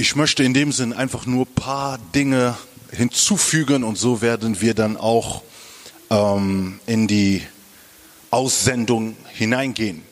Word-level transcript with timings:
ich 0.00 0.16
möchte 0.16 0.42
in 0.42 0.54
dem 0.54 0.72
Sinn 0.72 0.94
einfach 0.94 1.26
nur 1.26 1.44
ein 1.44 1.54
paar 1.54 1.98
Dinge 2.14 2.56
hinzufügen 2.90 3.84
und 3.84 3.98
so 3.98 4.22
werden 4.22 4.62
wir 4.62 4.72
dann 4.72 4.96
auch 4.96 5.42
ähm, 6.08 6.80
in 6.86 7.06
die 7.06 7.42
Aussendung 8.30 9.14
hineingehen. 9.28 10.02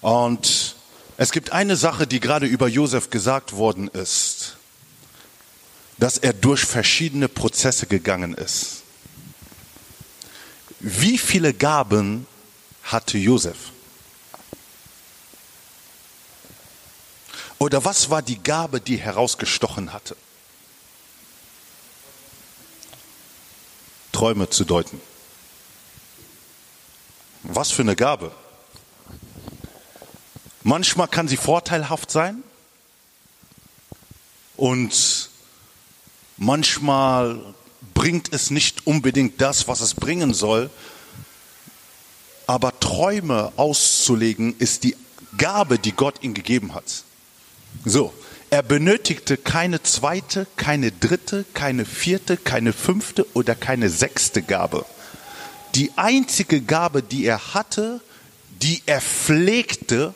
Und 0.00 0.76
es 1.16 1.32
gibt 1.32 1.50
eine 1.50 1.74
Sache, 1.74 2.06
die 2.06 2.20
gerade 2.20 2.46
über 2.46 2.68
Josef 2.68 3.10
gesagt 3.10 3.54
worden 3.54 3.88
ist, 3.88 4.58
dass 5.98 6.18
er 6.18 6.32
durch 6.32 6.60
verschiedene 6.60 7.26
Prozesse 7.26 7.86
gegangen 7.86 8.32
ist. 8.32 8.84
Wie 10.78 11.18
viele 11.18 11.52
Gaben 11.52 12.28
hatte 12.84 13.18
Josef? 13.18 13.56
Oder 17.58 17.84
was 17.84 18.10
war 18.10 18.22
die 18.22 18.42
Gabe, 18.42 18.80
die 18.80 18.98
herausgestochen 18.98 19.92
hatte? 19.92 20.16
Träume 24.12 24.48
zu 24.50 24.64
deuten. 24.64 25.00
Was 27.42 27.70
für 27.70 27.82
eine 27.82 27.96
Gabe. 27.96 28.32
Manchmal 30.62 31.08
kann 31.08 31.28
sie 31.28 31.36
vorteilhaft 31.36 32.10
sein 32.10 32.42
und 34.56 35.30
manchmal 36.36 37.54
bringt 37.94 38.32
es 38.32 38.50
nicht 38.50 38.86
unbedingt 38.86 39.40
das, 39.40 39.68
was 39.68 39.80
es 39.80 39.94
bringen 39.94 40.34
soll. 40.34 40.70
Aber 42.46 42.78
Träume 42.80 43.52
auszulegen 43.56 44.56
ist 44.58 44.84
die 44.84 44.96
Gabe, 45.36 45.78
die 45.78 45.92
Gott 45.92 46.22
ihm 46.22 46.34
gegeben 46.34 46.74
hat. 46.74 47.04
So, 47.84 48.12
er 48.50 48.62
benötigte 48.62 49.36
keine 49.36 49.82
zweite, 49.82 50.46
keine 50.56 50.92
dritte, 50.92 51.44
keine 51.52 51.84
vierte, 51.84 52.36
keine 52.36 52.72
fünfte 52.72 53.26
oder 53.34 53.54
keine 53.54 53.90
sechste 53.90 54.42
Gabe. 54.42 54.84
Die 55.74 55.92
einzige 55.96 56.60
Gabe, 56.60 57.02
die 57.02 57.24
er 57.26 57.54
hatte, 57.54 58.00
die 58.62 58.82
er 58.86 59.00
pflegte, 59.00 60.14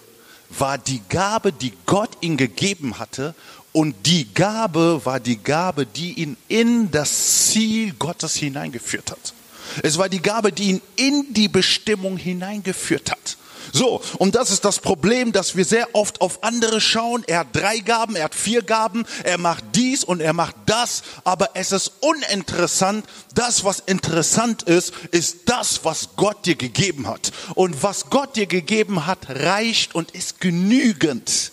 war 0.48 0.78
die 0.78 1.02
Gabe, 1.08 1.52
die 1.52 1.72
Gott 1.86 2.10
ihm 2.20 2.36
gegeben 2.36 2.98
hatte. 2.98 3.34
Und 3.72 4.06
die 4.06 4.32
Gabe 4.32 5.00
war 5.04 5.20
die 5.20 5.36
Gabe, 5.36 5.86
die 5.86 6.14
ihn 6.14 6.36
in 6.48 6.90
das 6.90 7.46
Ziel 7.48 7.92
Gottes 7.92 8.34
hineingeführt 8.34 9.10
hat. 9.10 9.34
Es 9.82 9.98
war 9.98 10.08
die 10.08 10.22
Gabe, 10.22 10.50
die 10.50 10.70
ihn 10.70 10.82
in 10.96 11.26
die 11.32 11.48
Bestimmung 11.48 12.16
hineingeführt 12.16 13.10
hat. 13.10 13.36
So, 13.72 14.00
und 14.18 14.34
das 14.34 14.50
ist 14.50 14.64
das 14.64 14.78
Problem, 14.78 15.32
dass 15.32 15.56
wir 15.56 15.64
sehr 15.64 15.94
oft 15.94 16.20
auf 16.20 16.42
andere 16.42 16.80
schauen. 16.80 17.24
Er 17.26 17.40
hat 17.40 17.48
drei 17.52 17.78
Gaben, 17.78 18.16
er 18.16 18.24
hat 18.24 18.34
vier 18.34 18.62
Gaben, 18.62 19.04
er 19.24 19.38
macht 19.38 19.64
dies 19.74 20.04
und 20.04 20.20
er 20.20 20.32
macht 20.32 20.56
das, 20.66 21.02
aber 21.24 21.50
es 21.54 21.72
ist 21.72 21.92
uninteressant. 22.00 23.06
Das, 23.34 23.64
was 23.64 23.80
interessant 23.80 24.62
ist, 24.64 24.92
ist 25.10 25.40
das, 25.46 25.84
was 25.84 26.10
Gott 26.16 26.46
dir 26.46 26.56
gegeben 26.56 27.06
hat. 27.06 27.32
Und 27.54 27.82
was 27.82 28.10
Gott 28.10 28.36
dir 28.36 28.46
gegeben 28.46 29.06
hat, 29.06 29.18
reicht 29.28 29.94
und 29.94 30.10
ist 30.12 30.40
genügend. 30.40 31.52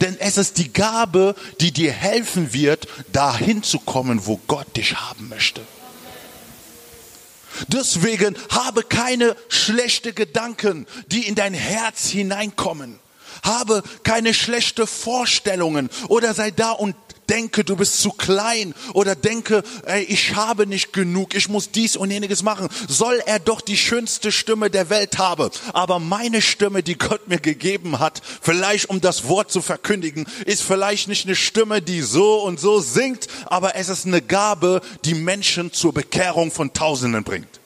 Denn 0.00 0.16
es 0.18 0.36
ist 0.36 0.58
die 0.58 0.72
Gabe, 0.72 1.34
die 1.60 1.70
dir 1.70 1.92
helfen 1.92 2.52
wird, 2.52 2.88
dahin 3.12 3.62
zu 3.62 3.78
kommen, 3.78 4.26
wo 4.26 4.40
Gott 4.48 4.76
dich 4.76 4.96
haben 5.00 5.28
möchte. 5.28 5.60
Deswegen 7.68 8.36
habe 8.50 8.82
keine 8.82 9.36
schlechte 9.48 10.12
Gedanken, 10.12 10.86
die 11.06 11.26
in 11.26 11.34
dein 11.34 11.54
Herz 11.54 12.08
hineinkommen. 12.08 12.98
Habe 13.42 13.82
keine 14.04 14.34
schlechte 14.34 14.86
Vorstellungen 14.86 15.90
oder 16.08 16.34
sei 16.34 16.50
da 16.50 16.70
und 16.70 16.94
denke, 17.32 17.64
du 17.64 17.76
bist 17.76 18.00
zu 18.00 18.10
klein 18.10 18.74
oder 18.92 19.14
denke, 19.14 19.62
ey, 19.86 20.02
ich 20.02 20.34
habe 20.36 20.66
nicht 20.66 20.92
genug, 20.92 21.34
ich 21.34 21.48
muss 21.48 21.70
dies 21.70 21.96
und 21.96 22.10
jeniges 22.10 22.42
machen, 22.42 22.68
soll 22.88 23.22
er 23.24 23.38
doch 23.38 23.60
die 23.62 23.76
schönste 23.76 24.30
Stimme 24.30 24.70
der 24.70 24.90
Welt 24.90 25.18
haben. 25.18 25.50
Aber 25.72 25.98
meine 25.98 26.42
Stimme, 26.42 26.82
die 26.82 26.98
Gott 26.98 27.28
mir 27.28 27.38
gegeben 27.38 27.98
hat, 27.98 28.20
vielleicht 28.42 28.90
um 28.90 29.00
das 29.00 29.28
Wort 29.28 29.50
zu 29.50 29.62
verkündigen, 29.62 30.26
ist 30.44 30.62
vielleicht 30.62 31.08
nicht 31.08 31.26
eine 31.26 31.36
Stimme, 31.36 31.80
die 31.80 32.02
so 32.02 32.42
und 32.42 32.60
so 32.60 32.80
singt, 32.80 33.28
aber 33.46 33.76
es 33.76 33.88
ist 33.88 34.06
eine 34.06 34.20
Gabe, 34.20 34.82
die 35.04 35.14
Menschen 35.14 35.72
zur 35.72 35.94
Bekehrung 35.94 36.50
von 36.50 36.72
Tausenden 36.72 37.24
bringt. 37.24 37.61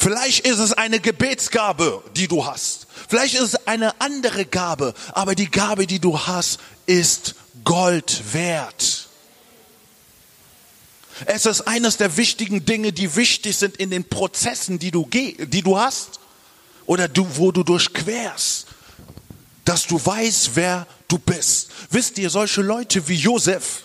Vielleicht 0.00 0.46
ist 0.46 0.60
es 0.60 0.72
eine 0.72 1.00
Gebetsgabe, 1.00 2.04
die 2.14 2.28
du 2.28 2.46
hast. 2.46 2.86
Vielleicht 3.08 3.34
ist 3.34 3.42
es 3.42 3.66
eine 3.66 4.00
andere 4.00 4.46
Gabe, 4.46 4.94
aber 5.12 5.34
die 5.34 5.50
Gabe, 5.50 5.88
die 5.88 5.98
du 5.98 6.20
hast, 6.20 6.60
ist 6.86 7.34
Gold 7.64 8.32
wert. 8.32 9.08
Es 11.26 11.46
ist 11.46 11.62
eines 11.62 11.96
der 11.96 12.16
wichtigen 12.16 12.64
Dinge, 12.64 12.92
die 12.92 13.16
wichtig 13.16 13.56
sind 13.56 13.76
in 13.76 13.90
den 13.90 14.08
Prozessen, 14.08 14.78
die 14.78 14.92
du, 14.92 15.04
die 15.10 15.62
du 15.62 15.76
hast 15.76 16.20
oder 16.86 17.08
du, 17.08 17.26
wo 17.34 17.50
du 17.50 17.64
durchquerst, 17.64 18.68
dass 19.64 19.88
du 19.88 20.00
weißt, 20.02 20.52
wer 20.54 20.86
du 21.08 21.18
bist. 21.18 21.70
Wisst 21.90 22.18
ihr, 22.18 22.30
solche 22.30 22.62
Leute 22.62 23.08
wie 23.08 23.16
Josef 23.16 23.84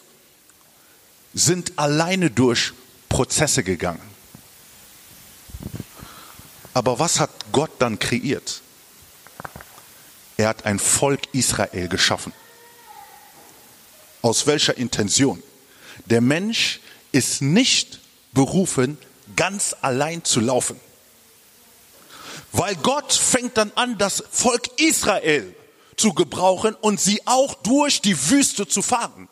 sind 1.34 1.74
alleine 1.76 2.30
durch 2.30 2.72
Prozesse 3.10 3.64
gegangen. 3.64 4.13
Aber 6.74 7.00
was 7.00 7.20
hat 7.20 7.30
Gott 7.52 7.72
dann 7.80 8.00
kreiert? 8.00 8.62
Er 10.38 10.50
hat 10.50 10.66
ein 10.66 10.80
Volk 10.80 11.22
Israel 11.34 11.88
geschaffen. 11.88 12.34
Aus 14.22 14.48
welcher 14.48 14.78
Intention? 14.78 15.44
Der 16.06 16.22
Mensch 16.22 16.80
ist 17.12 17.42
nicht 17.42 18.00
berufen, 18.34 18.98
ganz 19.36 19.76
allein 19.82 20.24
zu 20.24 20.40
laufen. 20.40 20.80
Weil 22.52 22.76
Gott 22.78 23.14
fängt 23.14 23.58
dann 23.58 23.72
an, 23.76 23.98
das 23.98 24.24
Volk 24.32 24.80
Israel 24.80 25.56
zu 25.98 26.14
gebrauchen 26.14 26.76
und 26.76 27.00
sie 27.00 27.22
auch 27.26 27.54
durch 27.56 28.02
die 28.02 28.30
Wüste 28.30 28.68
zu 28.68 28.82
fahren. 28.82 29.30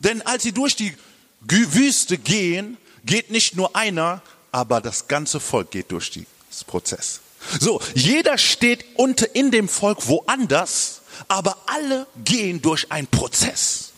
Denn 0.00 0.22
als 0.22 0.42
sie 0.42 0.52
durch 0.52 0.76
die 0.76 0.94
Wüste 1.40 2.16
gehen, 2.16 2.78
geht 3.04 3.30
nicht 3.30 3.56
nur 3.56 3.76
einer, 3.76 4.22
aber 4.52 4.80
das 4.80 5.08
ganze 5.08 5.40
Volk 5.40 5.70
geht 5.70 5.92
durch 5.92 6.10
die 6.10 6.26
Prozess. 6.64 7.20
So, 7.60 7.80
jeder 7.94 8.38
steht 8.38 8.84
unter 8.94 9.34
in 9.34 9.50
dem 9.50 9.68
Volk 9.68 10.08
woanders, 10.08 11.02
aber 11.28 11.56
alle 11.66 12.06
gehen 12.24 12.60
durch 12.62 12.90
einen 12.90 13.06
Prozess. 13.06 13.92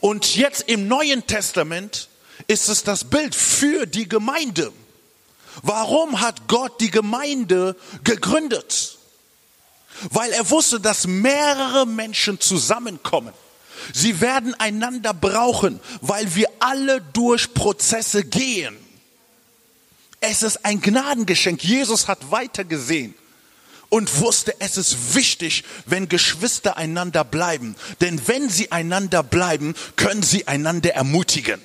Und 0.00 0.36
jetzt 0.36 0.68
im 0.68 0.88
Neuen 0.88 1.26
Testament 1.26 2.08
ist 2.46 2.68
es 2.68 2.82
das 2.82 3.04
Bild 3.04 3.34
für 3.34 3.86
die 3.86 4.08
Gemeinde. 4.08 4.72
Warum 5.62 6.20
hat 6.20 6.48
Gott 6.48 6.80
die 6.80 6.90
Gemeinde 6.90 7.76
gegründet? 8.04 8.98
Weil 10.10 10.32
er 10.32 10.50
wusste, 10.50 10.80
dass 10.80 11.06
mehrere 11.06 11.86
Menschen 11.86 12.40
zusammenkommen. 12.40 13.34
Sie 13.92 14.20
werden 14.20 14.54
einander 14.54 15.12
brauchen, 15.12 15.80
weil 16.00 16.34
wir 16.34 16.48
alle 16.60 17.00
durch 17.00 17.52
Prozesse 17.52 18.24
gehen. 18.24 18.76
Es 20.24 20.44
ist 20.44 20.64
ein 20.64 20.80
Gnadengeschenk. 20.80 21.64
Jesus 21.64 22.06
hat 22.06 22.30
weitergesehen 22.30 23.12
und 23.88 24.20
wusste, 24.20 24.54
es 24.60 24.76
ist 24.76 25.16
wichtig, 25.16 25.64
wenn 25.84 26.08
Geschwister 26.08 26.76
einander 26.76 27.24
bleiben. 27.24 27.74
Denn 28.00 28.20
wenn 28.28 28.48
sie 28.48 28.70
einander 28.70 29.24
bleiben, 29.24 29.74
können 29.96 30.22
sie 30.22 30.46
einander 30.46 30.94
ermutigen. 30.94 31.60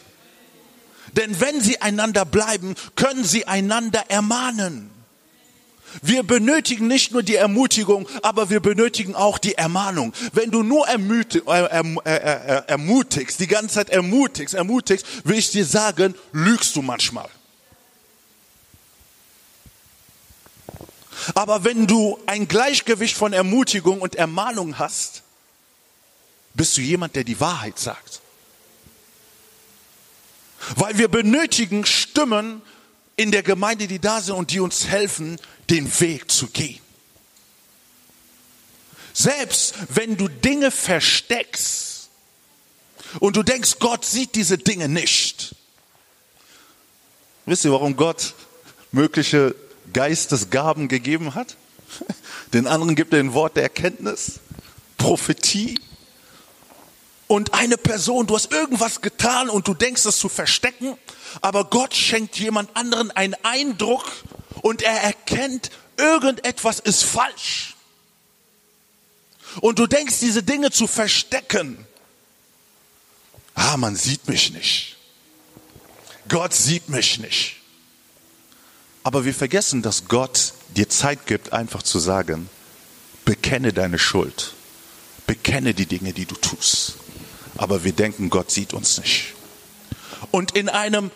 Denn 1.14 1.40
wenn 1.40 1.62
sie 1.62 1.84
einander 1.84 2.26
bleiben, 2.26 2.74
können 2.96 3.24
sie 3.24 3.46
einander 3.46 4.06
ermahnen. 4.10 4.90
Wir 6.02 6.24
benötigen 6.24 6.88
nicht 6.88 7.12
nur 7.12 7.22
die 7.22 7.36
Ermutigung, 7.36 8.10
aber 8.24 8.50
wir 8.50 8.60
benötigen 8.60 9.14
auch 9.14 9.38
die 9.38 9.54
Ermahnung. 9.54 10.14
Wenn 10.34 10.50
du 10.50 10.64
nur 10.64 10.88
äh, 10.90 10.96
äh, 10.96 11.84
äh, 12.06 12.64
ermutigst, 12.66 13.40
die 13.40 13.48
ganze 13.48 13.76
Zeit 13.76 13.92
ermutigst, 13.92 14.56
ermutigst, 14.56 15.06
will 15.26 15.38
ich 15.38 15.52
dir 15.52 15.64
sagen, 15.64 16.16
lügst 16.34 16.76
du 16.76 16.82
manchmal. 16.82 17.30
Aber 21.36 21.64
wenn 21.64 21.88
du 21.88 22.20
ein 22.26 22.48
Gleichgewicht 22.48 23.16
von 23.16 23.34
Ermutigung 23.34 24.02
und 24.02 24.16
Ermahnung 24.16 24.80
hast, 24.80 25.24
bist 26.54 26.78
du 26.78 26.82
jemand, 26.82 27.16
der 27.16 27.24
die 27.24 27.40
Wahrheit 27.40 27.78
sagt. 27.80 28.22
Weil 30.76 30.98
wir 30.98 31.08
benötigen 31.08 31.86
Stimmen 31.86 32.62
in 33.16 33.32
der 33.32 33.44
Gemeinde, 33.44 33.88
die 33.88 34.00
da 34.00 34.22
sind 34.22 34.36
und 34.36 34.52
die 34.52 34.60
uns 34.60 34.88
helfen, 34.88 35.40
den 35.70 36.00
Weg 36.00 36.32
zu 36.32 36.48
gehen. 36.48 36.80
Selbst 39.14 39.76
wenn 39.90 40.18
du 40.18 40.28
Dinge 40.28 40.72
versteckst 40.72 42.10
und 43.20 43.36
du 43.36 43.44
denkst, 43.44 43.78
Gott 43.80 44.06
sieht 44.06 44.36
diese 44.36 44.58
Dinge 44.58 44.88
nicht. 44.88 45.56
Wisst 47.46 47.66
ihr, 47.66 47.72
warum 47.72 47.96
Gott 47.96 48.34
mögliche 48.92 49.56
Geistesgaben 49.98 50.90
gegeben 50.90 51.34
hat. 51.34 51.58
Den 52.54 52.68
anderen 52.68 52.94
gibt 52.94 53.14
er 53.14 53.20
ein 53.20 53.34
Wort 53.34 53.56
der 53.56 53.64
Erkenntnis. 53.64 54.34
Prophetie 55.00 55.80
und 57.26 57.56
eine 57.56 57.78
Person, 57.78 58.28
du 58.28 58.36
hast 58.36 58.52
irgendwas 58.52 59.02
getan 59.02 59.50
und 59.50 59.68
du 59.68 59.74
denkst 59.74 60.06
es 60.06 60.20
zu 60.20 60.30
verstecken, 60.30 60.96
aber 61.42 61.66
Gott 61.66 61.96
schenkt 61.96 62.38
jemand 62.38 62.70
anderen 62.78 63.10
einen 63.10 63.34
Eindruck 63.42 64.06
und 64.62 64.84
er 64.84 65.02
erkennt, 65.02 65.72
irgendetwas 65.98 66.80
ist 66.80 67.04
falsch. 67.04 67.76
Und 69.62 69.80
du 69.80 69.88
denkst, 69.88 70.20
diese 70.20 70.44
Dinge 70.44 70.70
zu 70.70 70.86
verstecken. 70.86 71.88
Ah, 73.56 73.78
man 73.78 73.96
sieht 73.96 74.28
mich 74.28 74.52
nicht. 74.52 74.96
Gott 76.30 76.54
sieht 76.54 76.88
mich 76.88 77.18
nicht. 77.18 77.57
Aber 79.08 79.24
wir 79.24 79.34
vergessen, 79.34 79.82
dass 79.82 80.10
Gott 80.10 80.52
dir 80.76 80.90
Zeit 80.90 81.28
gibt, 81.28 81.54
einfach 81.54 81.82
zu 81.82 81.98
sagen, 81.98 82.50
bekenne 83.24 83.72
deine 83.72 84.00
Schuld, 84.00 84.54
bekenne 85.26 85.74
die 85.74 85.86
Dinge, 85.86 86.12
die 86.12 86.26
du 86.26 86.36
tust. 86.36 86.96
Aber 87.56 87.86
wir 87.86 87.94
denken, 87.94 88.30
Gott 88.30 88.52
sieht 88.52 88.74
uns 88.74 88.98
nicht. 88.98 89.34
Und 90.32 90.58
in 90.58 90.68
einem, 90.68 91.10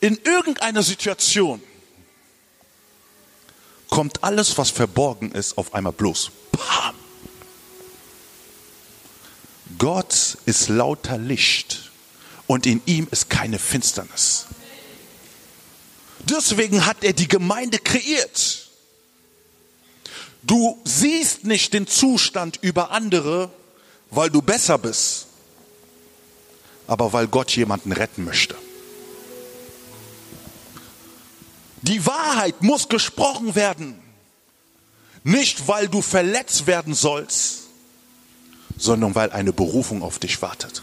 in 0.00 0.18
irgendeiner 0.24 0.82
Situation 0.82 1.62
kommt 3.90 4.24
alles, 4.24 4.56
was 4.56 4.70
verborgen 4.70 5.30
ist, 5.32 5.58
auf 5.58 5.74
einmal 5.74 5.92
bloß. 5.92 6.30
Pam! 6.52 6.94
Gott 9.76 10.38
ist 10.46 10.70
lauter 10.70 11.18
Licht 11.18 11.90
und 12.46 12.64
in 12.64 12.80
ihm 12.86 13.08
ist 13.10 13.28
keine 13.28 13.58
Finsternis. 13.58 14.46
Deswegen 16.28 16.86
hat 16.86 17.04
er 17.04 17.12
die 17.12 17.28
Gemeinde 17.28 17.78
kreiert. 17.78 18.68
Du 20.42 20.78
siehst 20.84 21.44
nicht 21.44 21.72
den 21.72 21.86
Zustand 21.86 22.58
über 22.60 22.90
andere, 22.90 23.50
weil 24.10 24.30
du 24.30 24.42
besser 24.42 24.78
bist, 24.78 25.26
aber 26.86 27.12
weil 27.12 27.28
Gott 27.28 27.50
jemanden 27.56 27.92
retten 27.92 28.24
möchte. 28.24 28.54
Die 31.82 32.06
Wahrheit 32.06 32.62
muss 32.62 32.88
gesprochen 32.88 33.54
werden, 33.54 33.98
nicht 35.22 35.68
weil 35.68 35.88
du 35.88 36.00
verletzt 36.00 36.66
werden 36.66 36.94
sollst, 36.94 37.64
sondern 38.76 39.14
weil 39.14 39.30
eine 39.30 39.52
Berufung 39.52 40.02
auf 40.02 40.18
dich 40.18 40.40
wartet. 40.42 40.82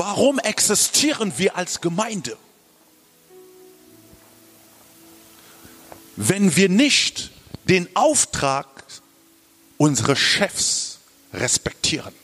Warum 0.00 0.38
existieren 0.38 1.34
wir 1.36 1.56
als 1.58 1.82
Gemeinde? 1.82 2.38
Wenn 6.16 6.56
wir 6.56 6.70
nicht 6.70 7.30
den 7.64 7.86
Auftrag 7.94 8.66
unseres 9.76 10.18
Chefs 10.18 11.00
respektieren, 11.34 12.14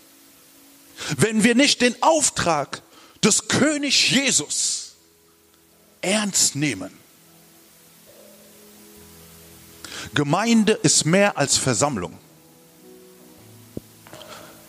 wenn 1.18 1.44
wir 1.44 1.54
nicht 1.54 1.82
den 1.82 2.02
Auftrag 2.02 2.80
des 3.22 3.46
König 3.46 4.10
Jesus 4.10 4.94
ernst 6.00 6.56
nehmen. 6.56 6.96
Gemeinde 10.14 10.72
ist 10.72 11.04
mehr 11.04 11.36
als 11.36 11.58
Versammlung. 11.58 12.18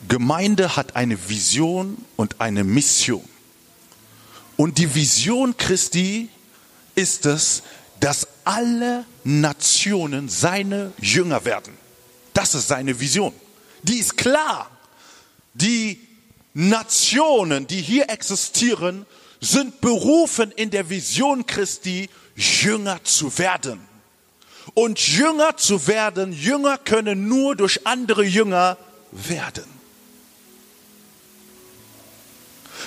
Gemeinde 0.07 0.75
hat 0.75 0.95
eine 0.95 1.30
Vision 1.30 1.98
und 2.15 2.39
eine 2.39 2.63
Mission. 2.63 3.24
Und 4.56 4.77
die 4.77 4.94
Vision 4.94 5.56
Christi 5.57 6.30
ist 6.95 7.25
es, 7.25 7.63
dass 8.00 8.27
alle 8.44 9.06
Nationen 9.24 10.30
seine 10.30 10.94
Jünger 11.00 11.45
werden. 11.45 11.74
Das 12.33 12.56
ist 12.56 12.68
seine 12.68 13.00
Vision. 13.00 13.33
Die 13.83 13.98
ist 13.98 14.18
klar. 14.18 14.69
Die 15.54 16.00
Nationen, 16.54 17.68
die 17.68 17.81
hier 17.81 18.09
existieren, 18.09 19.06
sind 19.39 19.81
berufen 19.81 20.51
in 20.51 20.71
der 20.71 20.89
Vision 20.89 21.45
Christi, 21.45 22.09
Jünger 22.36 23.04
zu 23.04 23.38
werden. 23.38 23.80
Und 24.74 25.00
Jünger 25.00 25.57
zu 25.57 25.88
werden, 25.88 26.33
Jünger 26.33 26.77
können 26.77 27.27
nur 27.27 27.56
durch 27.56 27.86
andere 27.86 28.24
Jünger 28.24 28.77
werden. 29.12 29.77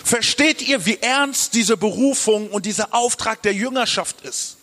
Versteht 0.04 0.62
ihr, 0.62 0.86
wie 0.86 0.98
ernst 1.00 1.54
diese 1.54 1.76
Berufung 1.76 2.50
und 2.50 2.66
dieser 2.66 2.94
Auftrag 2.94 3.42
der 3.42 3.54
Jüngerschaft 3.54 4.22
ist? 4.22 4.56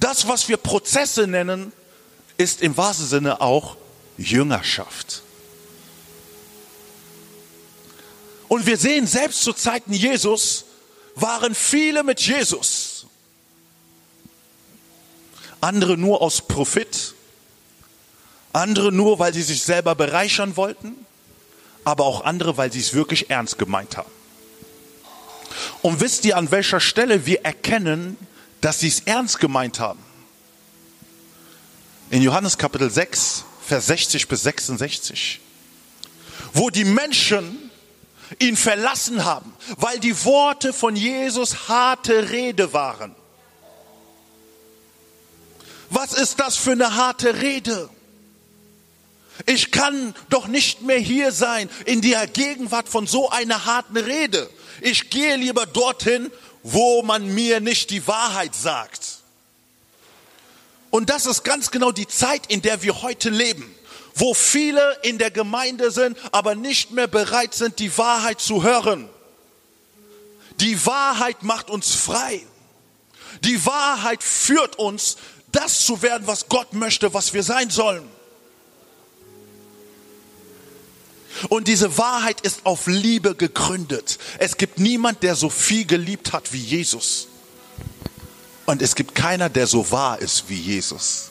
Das, 0.00 0.28
was 0.28 0.48
wir 0.48 0.56
Prozesse 0.56 1.26
nennen, 1.26 1.72
ist 2.36 2.62
im 2.62 2.76
wahrsten 2.76 3.06
Sinne 3.06 3.40
auch 3.40 3.76
Jüngerschaft. 4.16 5.22
Und 8.48 8.66
wir 8.66 8.76
sehen, 8.76 9.06
selbst 9.06 9.42
zu 9.42 9.52
Zeiten 9.52 9.92
Jesus 9.92 10.64
waren 11.14 11.54
viele 11.54 12.02
mit 12.02 12.20
Jesus. 12.20 13.06
Andere 15.60 15.96
nur 15.96 16.20
aus 16.20 16.42
Profit, 16.42 17.14
andere 18.52 18.92
nur, 18.92 19.18
weil 19.18 19.32
sie 19.32 19.42
sich 19.42 19.62
selber 19.62 19.94
bereichern 19.94 20.56
wollten, 20.56 20.94
aber 21.84 22.04
auch 22.04 22.24
andere, 22.24 22.56
weil 22.56 22.72
sie 22.72 22.80
es 22.80 22.94
wirklich 22.94 23.30
ernst 23.30 23.58
gemeint 23.58 23.96
haben. 23.96 24.10
Und 25.82 26.00
wisst 26.00 26.24
ihr, 26.24 26.36
an 26.36 26.50
welcher 26.50 26.80
Stelle 26.80 27.26
wir 27.26 27.44
erkennen, 27.44 28.16
dass 28.60 28.80
sie 28.80 28.88
es 28.88 29.00
ernst 29.00 29.40
gemeint 29.40 29.80
haben? 29.80 30.00
In 32.10 32.22
Johannes 32.22 32.58
Kapitel 32.58 32.90
6, 32.90 33.44
Vers 33.66 33.86
60 33.86 34.28
bis 34.28 34.42
66, 34.42 35.40
wo 36.52 36.70
die 36.70 36.84
Menschen 36.84 37.70
ihn 38.38 38.56
verlassen 38.56 39.24
haben, 39.24 39.54
weil 39.76 39.98
die 39.98 40.24
Worte 40.24 40.72
von 40.72 40.96
Jesus 40.96 41.68
harte 41.68 42.30
Rede 42.30 42.72
waren. 42.72 43.14
Was 45.90 46.12
ist 46.12 46.40
das 46.40 46.56
für 46.56 46.72
eine 46.72 46.96
harte 46.96 47.40
Rede? 47.40 47.88
Ich 49.46 49.70
kann 49.70 50.14
doch 50.28 50.46
nicht 50.46 50.82
mehr 50.82 50.98
hier 50.98 51.32
sein 51.32 51.68
in 51.86 52.00
der 52.00 52.26
Gegenwart 52.26 52.88
von 52.88 53.06
so 53.06 53.30
einer 53.30 53.64
harten 53.64 53.96
Rede. 53.96 54.48
Ich 54.80 55.10
gehe 55.10 55.36
lieber 55.36 55.66
dorthin, 55.66 56.30
wo 56.62 57.02
man 57.02 57.34
mir 57.34 57.60
nicht 57.60 57.90
die 57.90 58.06
Wahrheit 58.06 58.54
sagt. 58.54 59.18
Und 60.90 61.10
das 61.10 61.26
ist 61.26 61.42
ganz 61.42 61.70
genau 61.70 61.92
die 61.92 62.06
Zeit, 62.06 62.46
in 62.46 62.62
der 62.62 62.82
wir 62.82 63.02
heute 63.02 63.30
leben 63.30 63.74
wo 64.14 64.32
viele 64.32 64.96
in 65.02 65.18
der 65.18 65.30
Gemeinde 65.30 65.90
sind, 65.90 66.16
aber 66.32 66.54
nicht 66.54 66.92
mehr 66.92 67.08
bereit 67.08 67.54
sind, 67.54 67.78
die 67.78 67.96
Wahrheit 67.98 68.40
zu 68.40 68.62
hören. 68.62 69.08
Die 70.60 70.86
Wahrheit 70.86 71.42
macht 71.42 71.68
uns 71.68 71.94
frei. 71.94 72.40
Die 73.40 73.66
Wahrheit 73.66 74.22
führt 74.22 74.76
uns, 74.76 75.16
das 75.50 75.84
zu 75.84 76.02
werden, 76.02 76.26
was 76.26 76.48
Gott 76.48 76.72
möchte, 76.72 77.12
was 77.12 77.32
wir 77.32 77.42
sein 77.42 77.70
sollen. 77.70 78.08
Und 81.48 81.68
diese 81.68 81.98
Wahrheit 81.98 82.40
ist 82.40 82.64
auf 82.64 82.86
Liebe 82.86 83.34
gegründet. 83.34 84.18
Es 84.38 84.56
gibt 84.56 84.78
niemand, 84.78 85.22
der 85.22 85.34
so 85.34 85.50
viel 85.50 85.84
geliebt 85.84 86.32
hat 86.32 86.52
wie 86.52 86.58
Jesus. 86.58 87.28
Und 88.66 88.82
es 88.82 88.94
gibt 88.94 89.14
keiner, 89.14 89.48
der 89.48 89.66
so 89.66 89.90
wahr 89.90 90.18
ist 90.20 90.48
wie 90.48 90.58
Jesus. 90.58 91.30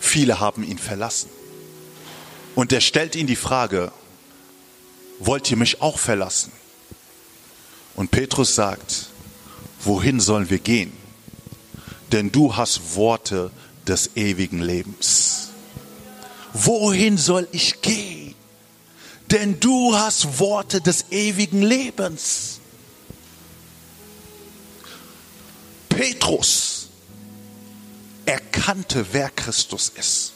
Viele 0.00 0.40
haben 0.40 0.64
ihn 0.64 0.78
verlassen. 0.78 1.30
Und 2.54 2.72
er 2.72 2.80
stellt 2.80 3.14
ihnen 3.14 3.28
die 3.28 3.36
Frage, 3.36 3.92
wollt 5.20 5.50
ihr 5.50 5.56
mich 5.56 5.80
auch 5.80 5.98
verlassen? 5.98 6.52
Und 7.94 8.10
Petrus 8.10 8.54
sagt, 8.54 9.06
wohin 9.80 10.20
sollen 10.20 10.50
wir 10.50 10.58
gehen? 10.58 10.92
Denn 12.12 12.32
du 12.32 12.56
hast 12.56 12.94
Worte 12.94 13.50
des 13.86 14.16
ewigen 14.16 14.60
Lebens. 14.60 15.47
Wohin 16.52 17.18
soll 17.18 17.46
ich 17.52 17.80
gehen? 17.82 18.34
Denn 19.30 19.60
du 19.60 19.94
hast 19.94 20.38
Worte 20.38 20.80
des 20.80 21.06
ewigen 21.10 21.62
Lebens. 21.62 22.60
Petrus 25.88 26.88
erkannte, 28.24 29.06
wer 29.12 29.30
Christus 29.30 29.90
ist. 29.94 30.32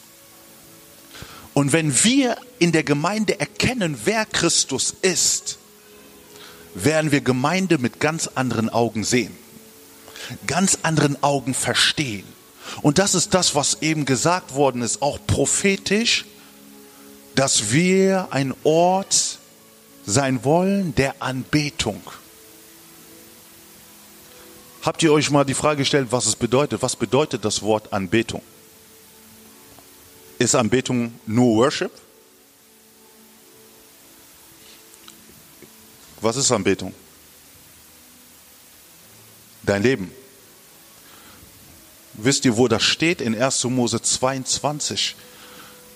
Und 1.55 1.73
wenn 1.73 2.05
wir 2.05 2.37
in 2.59 2.73
der 2.73 2.83
Gemeinde 2.83 3.39
erkennen, 3.39 3.99
wer 4.05 4.25
Christus 4.25 4.95
ist, 5.03 5.59
werden 6.75 7.13
wir 7.13 7.21
Gemeinde 7.21 7.79
mit 7.79 8.01
ganz 8.01 8.29
anderen 8.35 8.71
Augen 8.71 9.05
sehen, 9.05 9.37
ganz 10.47 10.79
anderen 10.83 11.23
Augen 11.23 11.55
verstehen. 11.55 12.25
Und 12.83 12.99
das 12.99 13.15
ist 13.15 13.35
das, 13.35 13.55
was 13.55 13.83
eben 13.83 14.05
gesagt 14.05 14.55
worden 14.55 14.83
ist, 14.83 15.03
auch 15.03 15.19
prophetisch, 15.27 16.25
dass 17.35 17.73
wir 17.73 18.29
ein 18.31 18.55
Ort 18.65 19.39
sein 20.05 20.45
wollen 20.45 20.95
der 20.95 21.23
Anbetung. 21.23 22.03
Habt 24.83 25.03
ihr 25.03 25.13
euch 25.13 25.31
mal 25.31 25.45
die 25.45 25.55
Frage 25.55 25.79
gestellt, 25.79 26.09
was 26.11 26.27
es 26.27 26.35
bedeutet? 26.35 26.83
Was 26.83 26.97
bedeutet 26.97 27.45
das 27.45 27.63
Wort 27.63 27.93
Anbetung? 27.93 28.43
Ist 30.39 30.57
Anbetung 30.57 31.15
nur 31.25 31.57
Worship? 31.57 31.93
Was 36.21 36.37
ist 36.37 36.51
Anbetung? 36.51 36.93
Dein 39.63 39.83
Leben. 39.83 40.11
Wisst 42.15 42.45
ihr, 42.45 42.57
wo 42.57 42.69
das 42.69 42.83
steht? 42.83 43.21
In 43.21 43.41
1. 43.41 43.65
Mose 43.65 44.01
22. 44.01 45.17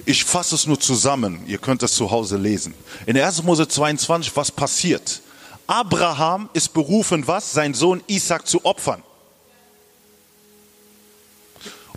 Ich 0.04 0.25
fasse 0.25 0.54
es 0.54 0.66
nur 0.66 0.80
zusammen. 0.80 1.44
Ihr 1.46 1.58
könnt 1.58 1.82
es 1.82 1.94
zu 1.94 2.11
Hause 2.11 2.37
lesen. 2.37 2.75
In 3.06 3.18
1. 3.18 3.42
Mose 3.42 3.68
22, 3.68 4.35
was 4.37 4.50
passiert? 4.50 5.20
Abraham 5.66 6.49
ist 6.52 6.73
berufen, 6.73 7.26
was? 7.26 7.52
Sein 7.52 7.75
Sohn 7.75 8.02
Isaac 8.06 8.46
zu 8.46 8.64
opfern. 8.64 9.02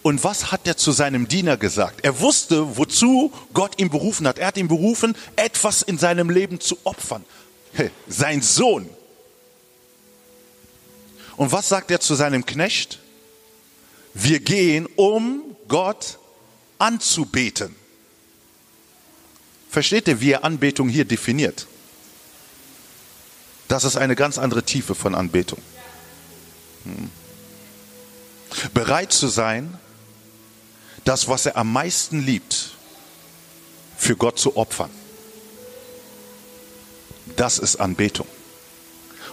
Und 0.01 0.23
was 0.23 0.51
hat 0.51 0.65
er 0.65 0.77
zu 0.77 0.91
seinem 0.91 1.27
Diener 1.27 1.57
gesagt? 1.57 1.99
Er 2.03 2.19
wusste, 2.19 2.77
wozu 2.77 3.31
Gott 3.53 3.79
ihn 3.79 3.89
berufen 3.89 4.27
hat. 4.27 4.39
Er 4.39 4.47
hat 4.47 4.57
ihn 4.57 4.67
berufen, 4.67 5.15
etwas 5.35 5.81
in 5.81 5.97
seinem 5.97 6.29
Leben 6.29 6.59
zu 6.59 6.77
opfern. 6.83 7.23
Sein 8.07 8.41
Sohn. 8.41 8.89
Und 11.38 11.51
was 11.51 11.69
sagt 11.69 11.91
er 11.91 11.99
zu 11.99 12.15
seinem 12.15 12.45
Knecht? 12.45 12.99
Wir 14.21 14.39
gehen, 14.39 14.88
um 14.95 15.55
Gott 15.67 16.19
anzubeten. 16.77 17.75
Versteht 19.69 20.07
ihr, 20.07 20.19
wie 20.19 20.31
er 20.31 20.43
Anbetung 20.43 20.89
hier 20.89 21.05
definiert? 21.05 21.67
Das 23.67 23.83
ist 23.83 23.97
eine 23.97 24.15
ganz 24.15 24.38
andere 24.38 24.63
Tiefe 24.63 24.95
von 24.95 25.15
Anbetung. 25.15 25.61
Hm. 26.83 27.11
Bereit 28.73 29.13
zu 29.13 29.27
sein, 29.27 29.77
das, 31.05 31.27
was 31.27 31.45
er 31.45 31.55
am 31.55 31.71
meisten 31.71 32.25
liebt, 32.25 32.71
für 33.95 34.15
Gott 34.17 34.39
zu 34.39 34.57
opfern. 34.57 34.89
Das 37.35 37.59
ist 37.59 37.77
Anbetung. 37.77 38.27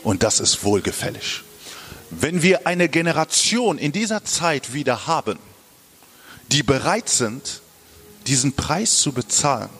Und 0.02 0.22
das 0.22 0.38
ist 0.38 0.62
wohlgefällig. 0.64 1.42
Wenn 2.10 2.42
wir 2.42 2.66
eine 2.66 2.88
Generation 2.88 3.78
in 3.78 3.92
dieser 3.92 4.24
Zeit 4.24 4.72
wieder 4.72 5.06
haben, 5.06 5.38
die 6.52 6.62
bereit 6.62 7.08
sind, 7.08 7.60
diesen 8.26 8.52
Preis 8.52 8.98
zu 8.98 9.12
bezahlen, 9.12 9.70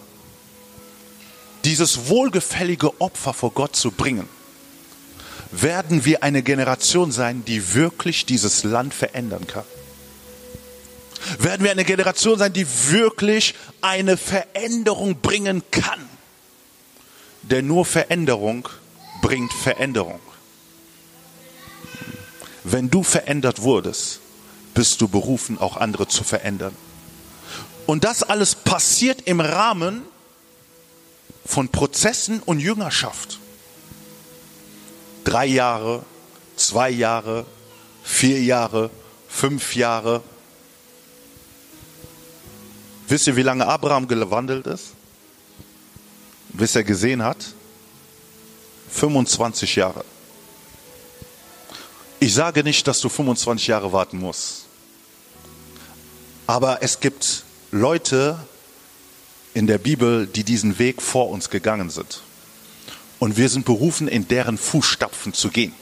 dieses 1.65 2.09
wohlgefällige 2.09 3.01
Opfer 3.01 3.33
vor 3.33 3.53
Gott 3.53 3.77
zu 3.77 3.91
bringen, 3.91 4.29
werden 5.53 6.05
wir 6.05 6.23
eine 6.23 6.43
Generation 6.43 7.13
sein, 7.13 7.45
die 7.45 7.75
wirklich 7.75 8.27
dieses 8.27 8.65
Land 8.65 8.95
verändern 8.95 9.47
kann. 9.47 9.65
Werden 11.39 11.65
wir 11.65 11.73
eine 11.73 11.85
Generation 11.85 12.39
sein, 12.39 12.53
die 12.53 12.67
wirklich 12.89 13.55
eine 13.81 14.17
Veränderung 14.17 15.21
bringen 15.21 15.63
kann. 15.71 16.09
Denn 17.43 17.67
nur 17.67 17.85
Veränderung 17.85 18.69
bringt 19.23 19.53
Veränderung. 19.53 20.21
Wenn 22.69 22.91
du 22.91 23.05
verändert 23.05 23.63
wurdest, 23.63 24.19
bist 24.75 25.01
du 25.01 25.07
berufen, 25.07 25.57
auch 25.59 25.77
andere 25.77 26.09
zu 26.09 26.25
verändern. 26.25 26.75
Und 27.87 28.03
das 28.03 28.25
alles 28.25 28.57
passiert 28.57 29.23
im 29.23 29.41
Rahmen 29.41 30.03
von 31.45 31.69
Prozessen 31.69 32.41
und 32.41 32.59
Jüngerschaft 32.59 33.39
drei 35.23 35.47
Jahre, 35.47 36.05
zwei 36.57 36.91
Jahre, 36.91 37.47
vier 38.03 38.43
Jahre, 38.43 38.91
fünf 39.29 39.77
Jahre. 39.77 40.23
Wisst 43.07 43.29
ihr, 43.29 43.37
wie 43.37 43.43
lange 43.43 43.67
Abraham 43.67 44.09
gewandelt 44.09 44.67
ist? 44.67 44.87
Bis 46.49 46.75
er 46.75 46.83
gesehen 46.83 47.23
hat? 47.23 47.55
25 48.91 49.77
Jahre. 49.77 50.05
Ich 52.19 52.33
sage 52.33 52.65
nicht, 52.65 52.87
dass 52.89 53.01
du 53.01 53.09
25 53.09 53.67
Jahre 53.67 53.93
warten 53.93 54.19
musst. 54.19 54.65
Aber 56.47 56.83
es 56.83 57.01
gibt 57.01 57.45
Leute 57.71 58.39
in 59.53 59.67
der 59.67 59.79
Bibel, 59.79 60.27
die 60.27 60.45
diesen 60.45 60.79
Weg 60.79 61.03
vor 61.03 61.29
uns 61.29 61.51
gegangen 61.51 61.91
sind. 61.91 62.23
Und 63.19 63.37
wir 63.37 63.49
sind 63.49 63.65
berufen, 63.65 64.09
in 64.09 64.29
deren 64.29 64.57
Fußstapfen 64.57 65.35
zu 65.35 65.51
gehen. 65.51 65.75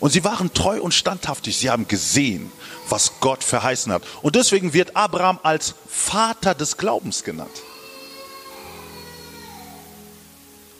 Und 0.00 0.10
sie 0.10 0.24
waren 0.24 0.52
treu 0.54 0.80
und 0.80 0.94
standhaftig. 0.94 1.58
Sie 1.58 1.70
haben 1.70 1.86
gesehen, 1.86 2.50
was 2.88 3.12
Gott 3.20 3.44
verheißen 3.44 3.92
hat. 3.92 4.02
Und 4.22 4.34
deswegen 4.34 4.72
wird 4.72 4.96
Abraham 4.96 5.38
als 5.42 5.74
Vater 5.88 6.54
des 6.54 6.78
Glaubens 6.78 7.22
genannt. 7.22 7.50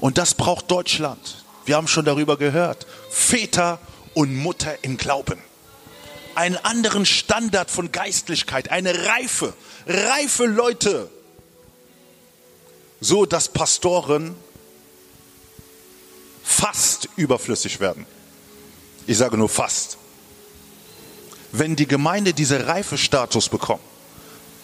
Und 0.01 0.17
das 0.17 0.35
braucht 0.35 0.71
Deutschland. 0.71 1.45
Wir 1.67 1.77
haben 1.77 1.87
schon 1.87 2.07
darüber 2.07 2.39
gehört. 2.39 2.87
Väter 3.11 3.79
und 4.15 4.35
Mutter 4.37 4.83
im 4.83 4.97
Glauben. 4.97 5.39
Einen 6.35 6.57
anderen 6.57 7.07
Standard 7.07 7.71
von 7.71 7.93
Geistlichkeit, 7.93 8.71
eine 8.71 9.07
reife, 9.07 9.55
reife 9.87 10.47
Leute. 10.47 11.11
So 13.01 13.27
dass 13.27 13.49
Pastoren 13.49 14.37
fast 16.43 17.09
überflüssig 17.17 17.81
werden. 17.81 18.07
Ich 19.07 19.19
sage 19.19 19.37
nur 19.37 19.49
fast. 19.49 19.97
Wenn 21.53 21.75
die 21.75 21.87
Gemeinde 21.87 22.33
diese 22.33 22.67
Reifestatus 22.67 23.49
bekommt, 23.49 23.83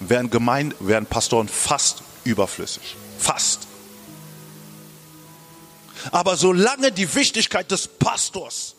werden, 0.00 0.30
Gemeinde, 0.30 0.76
werden 0.80 1.06
Pastoren 1.06 1.48
fast 1.48 2.02
überflüssig. 2.24 2.96
Fast. 3.18 3.66
Aber 6.12 6.36
solange 6.36 6.92
die 6.92 7.12
Wichtigkeit 7.14 7.70
des 7.70 7.88
Pastors 7.88 8.75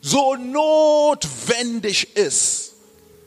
so 0.00 0.34
notwendig 0.36 2.16
ist, 2.16 2.72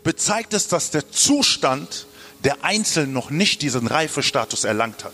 bezeigt 0.03 0.53
es, 0.53 0.67
dass 0.67 0.91
der 0.91 1.09
Zustand 1.11 2.07
der 2.43 2.63
Einzelnen 2.63 3.13
noch 3.13 3.29
nicht 3.29 3.61
diesen 3.61 3.87
Reifestatus 3.87 4.63
erlangt 4.63 5.03
hat 5.03 5.13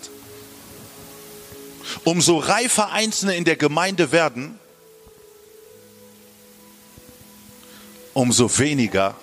umso 2.04 2.38
reifer 2.38 2.92
Einzelne 2.92 3.36
in 3.36 3.46
der 3.46 3.56
Gemeinde 3.56 4.12
werden, 4.12 4.60
umso 8.14 8.58
weniger 8.58 9.16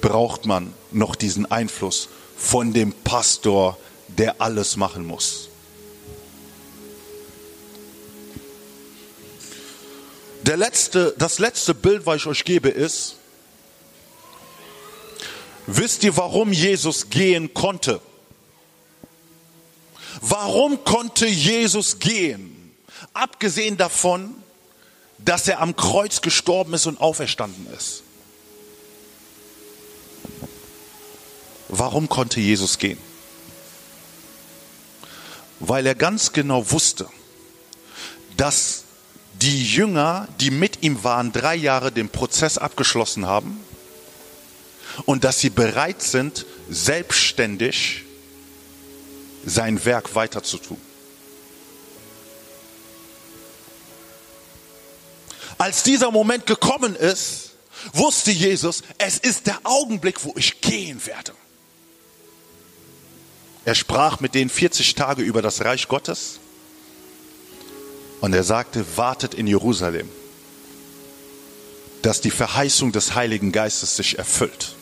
braucht 0.00 0.46
man 0.46 0.74
noch 0.90 1.14
diesen 1.14 1.46
Einfluss 1.46 2.08
von 2.36 2.72
dem 2.72 2.92
Pastor, 2.92 3.78
der 4.08 4.40
alles 4.40 4.76
machen 4.76 5.06
muss. 5.06 5.48
Der 10.46 10.56
letzte, 10.56 11.12
das 11.18 11.40
letzte 11.40 11.74
Bild, 11.74 12.06
was 12.06 12.18
ich 12.18 12.26
euch 12.26 12.44
gebe, 12.44 12.68
ist, 12.68 13.16
wisst 15.66 16.04
ihr, 16.04 16.16
warum 16.16 16.52
Jesus 16.52 17.10
gehen 17.10 17.52
konnte? 17.52 18.00
Warum 20.20 20.84
konnte 20.84 21.26
Jesus 21.26 21.98
gehen? 21.98 22.76
Abgesehen 23.12 23.76
davon, 23.76 24.34
dass 25.18 25.48
er 25.48 25.60
am 25.60 25.74
Kreuz 25.74 26.20
gestorben 26.20 26.74
ist 26.74 26.86
und 26.86 27.00
auferstanden 27.00 27.66
ist. 27.76 28.04
Warum 31.68 32.08
konnte 32.08 32.38
Jesus 32.38 32.78
gehen? 32.78 32.98
Weil 35.58 35.86
er 35.86 35.96
ganz 35.96 36.32
genau 36.32 36.70
wusste, 36.70 37.08
dass 38.36 38.85
die 39.42 39.64
Jünger, 39.64 40.28
die 40.40 40.50
mit 40.50 40.82
ihm 40.82 41.04
waren, 41.04 41.32
drei 41.32 41.54
Jahre 41.54 41.92
den 41.92 42.08
Prozess 42.08 42.58
abgeschlossen 42.58 43.26
haben 43.26 43.60
und 45.04 45.24
dass 45.24 45.40
sie 45.40 45.50
bereit 45.50 46.02
sind, 46.02 46.46
selbstständig 46.70 48.04
sein 49.44 49.84
Werk 49.84 50.14
weiter 50.14 50.42
zu 50.42 50.58
tun. 50.58 50.80
Als 55.58 55.82
dieser 55.82 56.10
Moment 56.10 56.46
gekommen 56.46 56.96
ist, 56.96 57.52
wusste 57.92 58.30
Jesus, 58.30 58.82
es 58.98 59.18
ist 59.18 59.46
der 59.46 59.58
Augenblick, 59.64 60.24
wo 60.24 60.34
ich 60.36 60.60
gehen 60.60 61.04
werde. 61.06 61.32
Er 63.64 63.74
sprach 63.74 64.20
mit 64.20 64.34
denen 64.34 64.50
40 64.50 64.94
Tage 64.94 65.22
über 65.22 65.42
das 65.42 65.64
Reich 65.64 65.88
Gottes 65.88 66.40
und 68.20 68.32
er 68.34 68.44
sagte, 68.44 68.84
wartet 68.96 69.34
in 69.34 69.46
Jerusalem, 69.46 70.08
dass 72.02 72.20
die 72.20 72.30
Verheißung 72.30 72.92
des 72.92 73.14
Heiligen 73.14 73.52
Geistes 73.52 73.96
sich 73.96 74.18
erfüllt. 74.18 74.74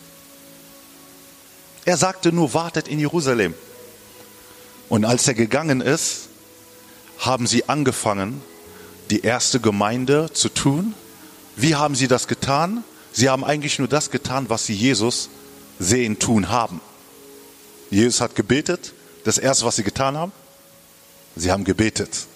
Er 1.85 1.97
sagte 1.97 2.33
nur, 2.33 2.55
wartet 2.55 2.89
in 2.89 2.99
Jerusalem. 2.99 3.55
Und 4.89 5.05
als 5.05 5.27
er 5.29 5.35
gegangen 5.35 5.81
ist, 5.81 6.29
haben 7.19 7.47
sie 7.47 7.69
angefangen, 7.69 8.43
die 9.11 9.21
erste 9.21 9.61
Gemeinde 9.61 10.31
zu 10.33 10.49
tun 10.49 10.95
Wie 11.57 11.75
haben 11.75 11.95
sie 11.95 12.09
das 12.09 12.27
getan? 12.27 12.85
Sie 13.13 13.29
haben 13.29 13.45
eigentlich 13.45 13.79
nur 13.79 13.89
das 13.89 14.11
getan, 14.11 14.49
was 14.49 14.67
sie 14.67 14.75
Jesus 14.75 15.29
sehen, 15.79 16.19
tun 16.19 16.49
haben. 16.49 16.81
Jesus 17.91 18.21
hat 18.21 18.35
gebetet. 18.35 18.93
Das 19.25 19.39
erste, 19.39 19.65
was 19.65 19.77
sie 19.77 19.85
getan 19.85 20.17
haben, 20.17 20.33
sie 21.37 21.51
haben 21.51 21.65
gebetet. 21.65 22.27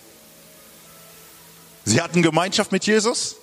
Sie 1.88 2.02
hatten 2.02 2.21
Gemeinschaft 2.21 2.71
mit 2.71 2.85
Jesus 2.85 3.37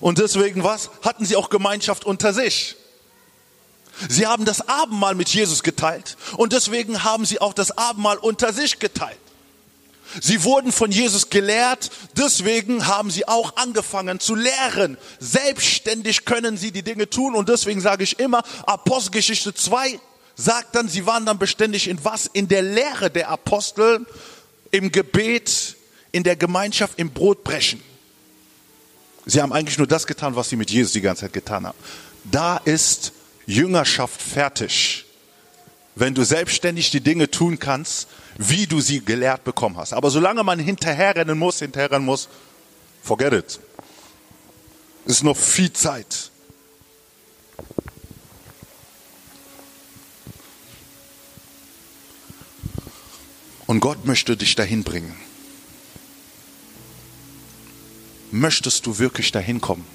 und 0.00 0.18
deswegen 0.18 0.64
was? 0.64 0.90
Hatten 1.02 1.24
sie 1.24 1.36
auch 1.36 1.48
Gemeinschaft 1.48 2.04
unter 2.04 2.32
sich. 2.32 2.74
Sie 4.08 4.26
haben 4.26 4.44
das 4.44 4.68
Abendmahl 4.68 5.14
mit 5.14 5.28
Jesus 5.28 5.62
geteilt 5.62 6.16
und 6.36 6.52
deswegen 6.52 7.04
haben 7.04 7.24
sie 7.24 7.40
auch 7.40 7.54
das 7.54 7.78
Abendmahl 7.78 8.18
unter 8.18 8.52
sich 8.52 8.80
geteilt. 8.80 9.16
Sie 10.20 10.42
wurden 10.42 10.72
von 10.72 10.90
Jesus 10.90 11.30
gelehrt, 11.30 11.90
deswegen 12.16 12.88
haben 12.88 13.12
sie 13.12 13.28
auch 13.28 13.56
angefangen 13.56 14.18
zu 14.18 14.34
lehren. 14.34 14.98
Selbstständig 15.20 16.24
können 16.24 16.56
sie 16.56 16.72
die 16.72 16.82
Dinge 16.82 17.08
tun 17.08 17.36
und 17.36 17.48
deswegen 17.48 17.80
sage 17.80 18.02
ich 18.02 18.18
immer, 18.18 18.42
Apostelgeschichte 18.66 19.54
2 19.54 20.00
sagt 20.34 20.74
dann, 20.74 20.88
sie 20.88 21.06
waren 21.06 21.24
dann 21.26 21.38
beständig 21.38 21.86
in 21.86 22.04
was? 22.04 22.26
In 22.26 22.48
der 22.48 22.62
Lehre 22.62 23.08
der 23.08 23.28
Apostel, 23.28 24.04
im 24.72 24.90
Gebet, 24.90 25.76
in 26.12 26.22
der 26.22 26.36
Gemeinschaft, 26.36 26.98
im 26.98 27.10
Brotbrechen. 27.10 27.82
Sie 29.24 29.40
haben 29.40 29.52
eigentlich 29.52 29.78
nur 29.78 29.86
das 29.86 30.06
getan, 30.06 30.36
was 30.36 30.48
sie 30.48 30.56
mit 30.56 30.70
Jesus 30.70 30.92
die 30.92 31.00
ganze 31.00 31.22
Zeit 31.22 31.32
getan 31.32 31.66
haben. 31.66 31.78
Da 32.24 32.58
ist 32.58 33.12
Jüngerschaft 33.46 34.20
fertig. 34.20 35.04
Wenn 35.94 36.14
du 36.14 36.24
selbstständig 36.24 36.90
die 36.90 37.00
Dinge 37.00 37.30
tun 37.30 37.58
kannst, 37.58 38.08
wie 38.38 38.66
du 38.66 38.80
sie 38.80 39.04
gelehrt 39.04 39.44
bekommen 39.44 39.76
hast. 39.76 39.92
Aber 39.92 40.10
solange 40.10 40.42
man 40.42 40.58
hinterherrennen 40.58 41.38
muss, 41.38 41.58
hinterherrennen 41.58 42.04
muss, 42.04 42.28
forget 43.02 43.32
it. 43.32 43.60
Es 45.04 45.12
ist 45.12 45.24
noch 45.24 45.36
viel 45.36 45.72
Zeit. 45.72 46.30
Und 53.66 53.80
Gott 53.80 54.04
möchte 54.04 54.36
dich 54.36 54.54
dahin 54.54 54.84
bringen. 54.84 55.14
Möchtest 58.32 58.86
du 58.86 58.98
wirklich 58.98 59.30
dahin 59.30 59.60
kommen? 59.60 59.86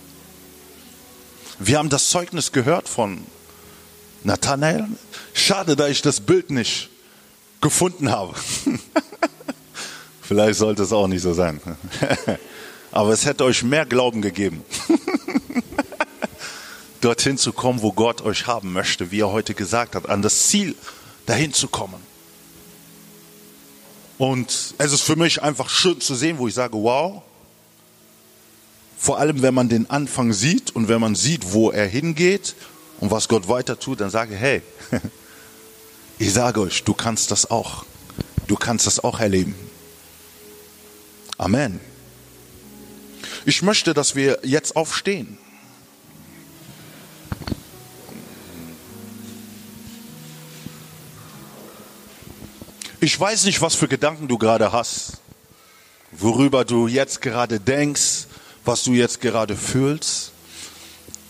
Wir 1.57 1.79
haben 1.79 1.89
das 1.89 2.11
Zeugnis 2.11 2.51
gehört 2.51 2.87
von 2.87 3.25
Nathanael. 4.23 4.85
Schade, 5.33 5.75
da 5.75 5.87
ich 5.87 6.03
das 6.03 6.21
Bild 6.21 6.51
nicht 6.51 6.89
gefunden 7.61 8.11
habe. 8.11 8.35
Vielleicht 10.21 10.59
sollte 10.59 10.83
es 10.83 10.93
auch 10.93 11.07
nicht 11.07 11.23
so 11.23 11.33
sein. 11.33 11.59
Aber 12.91 13.09
es 13.09 13.25
hätte 13.25 13.43
euch 13.43 13.63
mehr 13.63 13.87
Glauben 13.87 14.21
gegeben, 14.21 14.63
dorthin 17.01 17.39
zu 17.39 17.53
kommen, 17.53 17.81
wo 17.81 17.91
Gott 17.91 18.21
euch 18.21 18.45
haben 18.45 18.71
möchte, 18.71 19.09
wie 19.09 19.21
er 19.21 19.31
heute 19.31 19.55
gesagt 19.55 19.95
hat, 19.95 20.07
an 20.07 20.21
das 20.21 20.47
Ziel 20.47 20.75
dahin 21.25 21.53
zu 21.53 21.67
kommen. 21.67 22.01
Und 24.19 24.75
es 24.77 24.93
ist 24.93 25.01
für 25.01 25.15
mich 25.15 25.41
einfach 25.41 25.69
schön 25.69 25.99
zu 26.01 26.13
sehen, 26.13 26.37
wo 26.37 26.47
ich 26.47 26.53
sage, 26.53 26.77
wow, 26.77 27.23
vor 28.97 29.19
allem 29.19 29.41
wenn 29.41 29.53
man 29.53 29.69
den 29.69 29.89
Anfang 29.89 30.33
sieht 30.33 30.75
und 30.75 30.87
wenn 30.87 30.99
man 30.99 31.15
sieht, 31.15 31.53
wo 31.53 31.69
er 31.69 31.87
hingeht 31.87 32.55
und 32.99 33.11
was 33.11 33.27
Gott 33.27 33.47
weiter 33.47 33.79
tut, 33.79 34.01
dann 34.01 34.09
sage 34.09 34.33
ich, 34.33 34.39
hey, 34.39 34.61
ich 36.19 36.33
sage 36.33 36.61
euch, 36.61 36.83
du 36.83 36.93
kannst 36.93 37.31
das 37.31 37.49
auch. 37.49 37.85
Du 38.47 38.55
kannst 38.55 38.87
das 38.87 39.03
auch 39.03 39.19
erleben. 39.19 39.55
Amen. 41.37 41.79
Ich 43.45 43.61
möchte, 43.61 43.93
dass 43.93 44.15
wir 44.15 44.39
jetzt 44.43 44.75
aufstehen. 44.75 45.37
Ich 52.99 53.19
weiß 53.19 53.45
nicht, 53.45 53.61
was 53.61 53.75
für 53.75 53.87
Gedanken 53.87 54.27
du 54.27 54.39
gerade 54.39 54.71
hast, 54.71 55.19
worüber 56.11 56.65
du 56.65 56.87
jetzt 56.87 57.21
gerade 57.21 57.59
denkst, 57.59 58.25
was 58.67 58.83
du 58.83 58.93
jetzt 58.93 59.21
gerade 59.21 59.55
fühlst. 59.55 60.31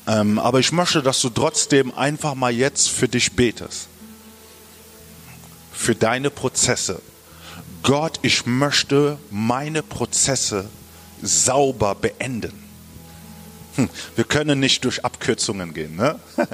Ähm, 0.07 0.39
aber 0.39 0.59
ich 0.59 0.71
möchte, 0.71 1.03
dass 1.03 1.21
du 1.21 1.29
trotzdem 1.29 1.93
einfach 1.93 2.33
mal 2.33 2.51
jetzt 2.51 2.89
für 2.89 3.07
dich 3.07 3.33
betest. 3.33 3.87
Für 5.71 5.95
deine 5.95 6.29
Prozesse. 6.29 7.01
Gott, 7.83 8.19
ich 8.21 8.45
möchte 8.45 9.17
meine 9.29 9.83
Prozesse 9.83 10.69
sauber 11.21 11.95
beenden. 11.95 12.53
Hm, 13.75 13.89
wir 14.15 14.23
können 14.23 14.59
nicht 14.59 14.83
durch 14.85 15.05
Abkürzungen 15.05 15.73
gehen, 15.73 15.95
ne? 15.95 16.19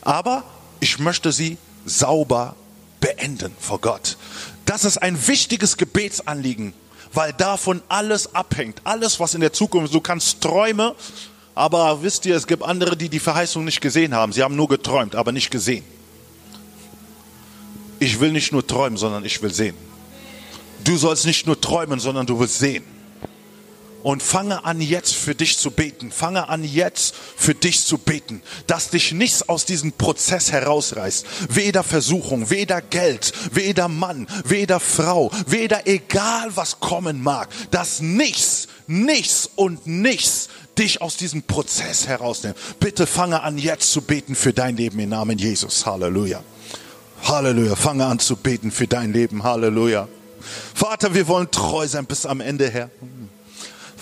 aber 0.00 0.44
ich 0.80 0.98
möchte 0.98 1.32
sie 1.32 1.58
sauber 1.84 2.56
beenden 3.00 3.54
vor 3.60 3.80
Gott. 3.80 4.16
Das 4.64 4.84
ist 4.84 4.98
ein 4.98 5.26
wichtiges 5.26 5.76
Gebetsanliegen, 5.76 6.72
weil 7.14 7.32
davon 7.32 7.82
alles 7.88 8.34
abhängt. 8.34 8.80
Alles, 8.84 9.18
was 9.20 9.34
in 9.34 9.40
der 9.40 9.52
Zukunft, 9.52 9.94
du 9.94 10.00
kannst 10.00 10.40
Träume, 10.40 10.94
aber 11.54 12.02
wisst 12.02 12.26
ihr, 12.26 12.36
es 12.36 12.46
gibt 12.46 12.62
andere, 12.62 12.96
die 12.96 13.08
die 13.08 13.20
Verheißung 13.20 13.64
nicht 13.64 13.80
gesehen 13.80 14.14
haben. 14.14 14.32
Sie 14.32 14.42
haben 14.42 14.56
nur 14.56 14.68
geträumt, 14.68 15.14
aber 15.14 15.32
nicht 15.32 15.50
gesehen. 15.50 15.84
Ich 18.00 18.18
will 18.18 18.32
nicht 18.32 18.52
nur 18.52 18.66
träumen, 18.66 18.98
sondern 18.98 19.24
ich 19.24 19.40
will 19.40 19.52
sehen. 19.52 19.76
Du 20.82 20.96
sollst 20.96 21.24
nicht 21.24 21.46
nur 21.46 21.60
träumen, 21.60 22.00
sondern 22.00 22.26
du 22.26 22.38
willst 22.38 22.58
sehen. 22.58 22.84
Und 24.04 24.22
fange 24.22 24.66
an 24.66 24.82
jetzt 24.82 25.14
für 25.14 25.34
dich 25.34 25.56
zu 25.56 25.70
beten. 25.70 26.12
Fange 26.12 26.50
an 26.50 26.62
jetzt 26.62 27.14
für 27.14 27.54
dich 27.54 27.86
zu 27.86 27.96
beten, 27.96 28.42
dass 28.66 28.90
dich 28.90 29.12
nichts 29.12 29.48
aus 29.48 29.64
diesem 29.64 29.92
Prozess 29.92 30.52
herausreißt. 30.52 31.24
Weder 31.48 31.82
Versuchung, 31.82 32.50
weder 32.50 32.82
Geld, 32.82 33.32
weder 33.50 33.88
Mann, 33.88 34.26
weder 34.44 34.78
Frau, 34.78 35.30
weder 35.46 35.86
egal 35.86 36.54
was 36.54 36.80
kommen 36.80 37.22
mag, 37.22 37.48
dass 37.70 38.00
nichts, 38.00 38.68
nichts 38.86 39.48
und 39.56 39.86
nichts 39.86 40.50
dich 40.78 41.00
aus 41.00 41.16
diesem 41.16 41.42
Prozess 41.42 42.06
herausnimmt. 42.06 42.58
Bitte 42.80 43.06
fange 43.06 43.42
an 43.42 43.56
jetzt 43.56 43.90
zu 43.90 44.02
beten 44.02 44.34
für 44.34 44.52
dein 44.52 44.76
Leben 44.76 44.98
im 44.98 45.08
Namen 45.08 45.38
Jesus. 45.38 45.86
Halleluja. 45.86 46.42
Halleluja. 47.22 47.74
Fange 47.74 48.04
an 48.04 48.18
zu 48.18 48.36
beten 48.36 48.70
für 48.70 48.86
dein 48.86 49.14
Leben. 49.14 49.44
Halleluja. 49.44 50.08
Vater, 50.74 51.14
wir 51.14 51.26
wollen 51.26 51.50
treu 51.50 51.88
sein 51.88 52.04
bis 52.04 52.26
am 52.26 52.42
Ende, 52.42 52.68
Herr. 52.68 52.90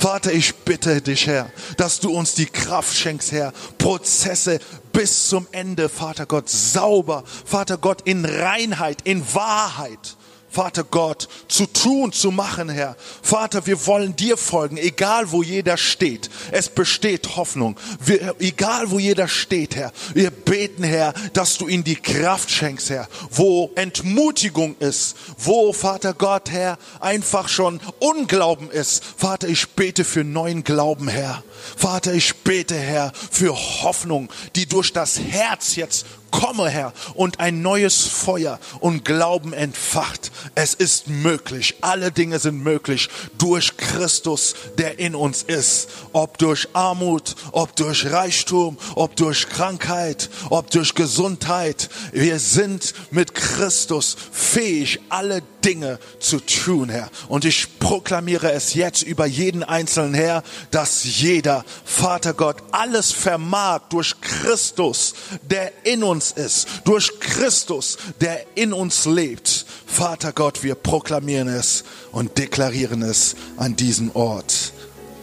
Vater, 0.03 0.33
ich 0.33 0.57
bitte 0.57 1.01
dich, 1.01 1.29
Herr, 1.29 1.49
dass 1.77 2.01
du 2.01 2.11
uns 2.11 2.35
die 2.35 2.47
Kraft 2.47 2.93
schenkst, 2.93 3.31
Herr, 3.31 3.53
Prozesse 3.79 4.59
bis 4.93 5.29
zum 5.29 5.47
Ende, 5.53 5.89
Vater 5.89 6.27
Gott, 6.27 6.49
sauber, 6.49 7.23
Vater 7.45 7.79
Gott, 7.79 8.01
in 8.03 8.25
Reinheit, 8.25 9.03
in 9.05 9.23
Wahrheit 9.33 10.17
Vater 10.53 10.85
Gott, 10.85 11.29
zu 11.49 11.65
tun, 11.65 12.13
zu 12.13 12.31
machen, 12.31 12.69
Herr. 12.69 12.95
Vater, 13.23 13.65
wir 13.67 13.87
wollen 13.87 14.15
dir 14.15 14.37
folgen, 14.37 14.77
egal 14.77 15.33
wo 15.33 15.43
jeder 15.43 15.79
steht. 15.79 16.29
Es 16.51 16.69
besteht 16.69 17.37
Hoffnung. 17.37 17.77
Wir, 18.05 18.35
egal 18.39 18.91
wo 18.91 18.99
jeder 18.99 19.29
steht, 19.29 19.77
Herr. 19.77 19.93
Wir 20.13 20.31
beten, 20.31 20.85
Herr, 20.85 21.15
dass 21.33 21.57
du 21.57 21.69
ihm 21.69 21.85
die 21.85 21.97
Kraft 21.97 22.51
schenkst, 22.51 22.91
Herr. 22.91 23.09
Wo 23.31 23.71
Entmutigung 23.77 24.77
ist, 24.79 25.17
wo, 25.39 25.73
Vater 25.73 26.13
Gott, 26.13 26.51
Herr, 26.51 26.77
einfach 27.01 27.49
schon 27.49 27.81
Unglauben 27.99 28.71
ist. 28.71 29.03
Vater, 29.17 29.49
ich 29.49 29.71
bete 29.71 30.05
für 30.05 30.23
neuen 30.23 30.65
Glauben, 30.65 31.09
Herr. 31.09 31.43
Vater, 31.77 32.13
ich 32.13 32.35
bete, 32.43 32.77
Herr, 32.77 33.13
für 33.31 33.55
Hoffnung, 33.55 34.29
die 34.55 34.67
durch 34.67 34.93
das 34.93 35.19
Herz 35.19 35.77
jetzt 35.77 36.05
komme, 36.33 36.69
Herr, 36.69 36.93
und 37.15 37.39
ein 37.39 37.63
neues 37.63 38.03
Feuer 38.03 38.59
und 38.81 39.05
Glauben 39.05 39.53
entfacht. 39.53 40.33
Es 40.57 40.75
ist 40.75 41.07
möglich. 41.07 41.77
Alle 41.83 42.11
Dinge 42.11 42.41
sind 42.41 42.65
möglich 42.65 43.09
durch 43.39 43.77
Christus, 43.77 44.57
der 44.79 44.99
in 44.99 45.15
uns 45.15 45.45
ist. 45.45 45.89
Ob 46.13 46.39
durch 46.39 46.69
Armut, 46.73 47.37
ob 47.53 47.77
durch 47.77 48.11
Reichtum, 48.11 48.77
ob 48.97 49.15
durch 49.15 49.49
Krankheit, 49.49 50.29
ob 50.51 50.71
durch 50.73 50.97
Gesundheit. 50.97 51.89
Wir 52.11 52.41
sind 52.41 52.95
mit 53.13 53.37
Christus 53.37 54.17
fähig, 54.33 54.99
alle 55.09 55.43
Dinge 55.65 55.99
zu 56.19 56.41
tun, 56.41 56.89
Herr. 56.89 57.11
Und 57.29 57.45
ich 57.45 57.79
proklamiere 57.79 58.53
es 58.53 58.75
jetzt 58.75 59.03
über 59.03 59.27
jeden 59.27 59.63
Einzelnen, 59.63 60.15
Herr, 60.15 60.43
dass 60.71 61.05
jeder, 61.05 61.65
Vater 61.85 62.35
Gott, 62.35 62.57
alles 62.73 63.13
vermag 63.13 63.83
durch 63.89 64.21
Christus, 64.21 65.15
der 65.43 65.73
in 65.85 66.03
uns 66.03 66.33
ist, 66.33 66.69
durch 66.85 67.19
Christus, 67.21 67.99
der 68.21 68.45
in 68.55 68.73
uns 68.73 69.05
lebt. 69.05 69.67
Vater 69.87 70.33
Gott, 70.33 70.63
wir 70.63 70.75
proklamieren 70.75 71.49
es 71.49 71.85
und 72.13 72.39
deklarieren 72.39 73.03
es 73.03 73.37
an 73.57 73.77
diesem 73.77 74.15
Ort. 74.15 74.73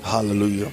Halleluja. 0.04 0.68